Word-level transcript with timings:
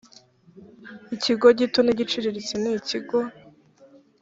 ikigo 1.15 1.47
gito 1.59 1.79
n 1.83 1.89
igiciriritse 1.93 2.53
ni 2.61 2.69
ikigo 2.77 3.17